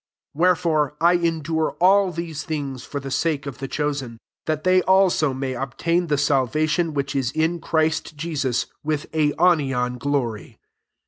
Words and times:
10 0.33 0.39
Wherefore 0.41 0.95
I 0.99 1.13
endure 1.13 1.75
all 1.79 2.11
these 2.11 2.43
thin§^8 2.47 2.83
for 2.87 2.99
the 2.99 3.11
sake 3.11 3.45
of 3.45 3.59
the 3.59 3.67
chosen, 3.67 4.17
that 4.47 4.63
they 4.63 4.81
also 4.81 5.31
may 5.31 5.53
obtain 5.53 6.07
the 6.07 6.17
salvation 6.17 6.95
which 6.95 7.15
is 7.15 7.29
in 7.33 7.59
Christ 7.61 8.17
Jesus, 8.17 8.65
with 8.83 9.05
aionian 9.11 9.99
glory. 9.99 10.57